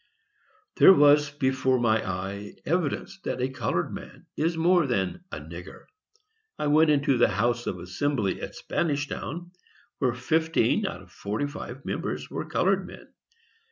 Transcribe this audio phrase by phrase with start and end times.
[0.77, 5.83] There was before my eye evidence that a colored man is more than "a nigger."
[6.57, 9.51] I went into the House of Assembly at Spanishtown,
[9.99, 13.13] where fifteen out of forty five members were colored men.